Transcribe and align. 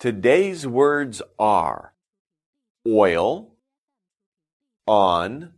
Today's 0.00 0.64
words 0.64 1.20
are 1.40 1.92
oil, 2.86 3.56
on, 4.86 5.54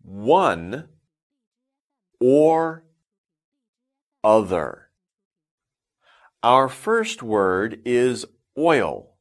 one, 0.00 0.84
or 2.20 2.84
other. 4.22 4.90
Our 6.44 6.68
first 6.68 7.20
word 7.20 7.80
is 7.84 8.26
oil. 8.56 9.16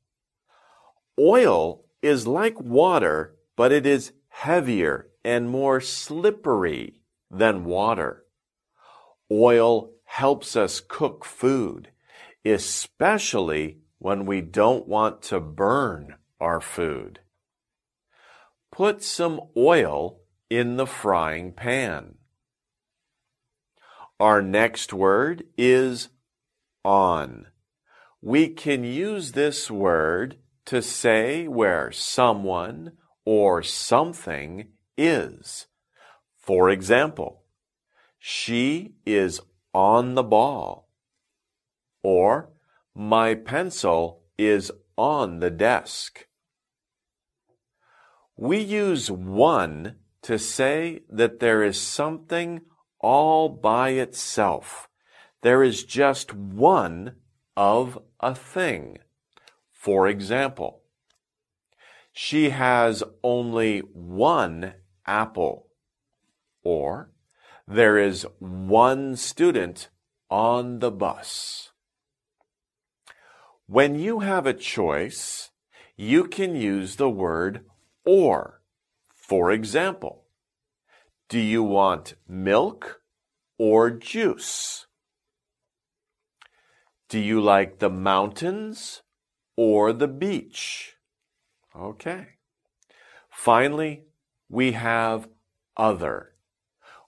Oil 1.20 1.86
is 2.04 2.28
like 2.28 2.62
water, 2.62 3.36
but 3.56 3.72
it 3.72 3.88
is 3.88 4.12
heavier 4.30 5.10
and 5.24 5.50
more 5.50 5.82
slippery 5.82 7.02
than 7.32 7.66
water. 7.66 8.26
Oil 9.32 9.94
helps 10.04 10.56
us 10.56 10.80
cook 10.80 11.26
food, 11.26 11.90
especially 12.46 13.80
when 14.06 14.24
we 14.24 14.40
don't 14.40 14.88
want 14.88 15.20
to 15.24 15.40
burn 15.40 16.14
our 16.40 16.62
food. 16.62 17.20
Put 18.72 19.02
some 19.02 19.42
oil 19.58 20.20
in 20.48 20.78
the 20.78 20.86
frying 20.86 21.52
pan. 21.52 22.14
Our 24.20 24.44
next 24.44 24.94
word 24.94 25.46
is 25.58 26.10
on. 26.84 27.48
We 28.22 28.50
can 28.50 28.84
use 28.84 29.32
this 29.32 29.72
word 29.72 30.38
to 30.68 30.84
say 30.84 31.48
where 31.48 31.92
someone 31.92 32.92
or 33.26 33.64
something 33.64 34.68
is. 34.96 35.66
For 36.38 36.70
example, 36.70 37.42
she 38.20 38.98
is 39.04 39.42
on 39.74 40.14
the 40.14 40.22
ball. 40.22 40.92
Or, 42.04 42.52
my 42.96 43.36
pencil 43.36 44.24
is 44.38 44.72
on 44.98 45.40
the 45.40 45.52
desk. 45.52 46.28
We 48.38 48.60
use 48.60 49.12
one 49.12 49.98
to 50.22 50.40
say 50.40 51.02
that 51.10 51.40
there 51.40 51.62
is 51.62 51.80
something 51.80 52.62
all 53.00 53.50
by 53.50 53.90
itself. 53.90 54.88
There 55.42 55.62
is 55.62 55.84
just 55.84 56.34
one 56.34 57.18
of 57.56 58.00
a 58.20 58.34
thing. 58.34 58.98
For 59.72 60.08
example, 60.08 60.82
she 62.12 62.50
has 62.50 63.04
only 63.24 63.80
one 63.80 64.74
apple. 65.06 65.68
Or, 66.64 67.12
there 67.68 67.98
is 67.98 68.26
one 68.40 69.16
student 69.18 69.90
on 70.30 70.80
the 70.80 70.92
bus. 70.92 71.65
When 73.68 73.96
you 73.96 74.20
have 74.20 74.46
a 74.46 74.54
choice, 74.54 75.50
you 75.96 76.26
can 76.26 76.56
use 76.56 76.98
the 76.98 77.10
word 77.10 77.66
or. 78.06 78.62
For 79.16 79.52
example, 79.52 80.26
do 81.30 81.40
you 81.40 81.64
want 81.64 82.14
milk 82.28 83.02
or 83.58 83.90
juice? 83.90 84.86
Do 87.10 87.18
you 87.18 87.42
like 87.42 87.80
the 87.80 87.90
mountains 87.90 89.02
or 89.58 89.94
the 89.94 90.08
beach? 90.08 90.98
Okay. 91.76 92.28
Finally, 93.32 94.04
we 94.48 94.74
have 94.74 95.28
other. 95.76 96.36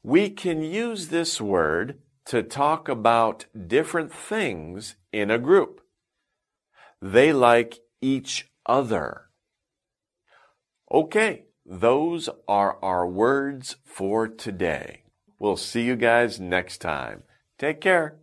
We 0.02 0.32
can 0.32 0.64
use 0.64 1.10
this 1.10 1.40
word 1.40 2.00
to 2.26 2.42
talk 2.42 2.90
about 2.90 3.46
different 3.68 4.12
things 4.12 4.96
in 5.14 5.30
a 5.30 5.38
group. 5.38 5.82
They 7.02 7.34
like 7.34 7.80
each 8.02 8.50
other. 8.66 9.30
Okay, 10.92 11.46
those 11.66 12.30
are 12.48 12.78
our 12.82 13.06
words 13.08 13.76
for 13.86 14.28
today. 14.28 15.04
We'll 15.40 15.58
see 15.58 15.84
you 15.84 15.96
guys 15.96 16.40
next 16.40 16.80
time. 16.80 17.24
Take 17.60 17.82
care. 17.82 18.18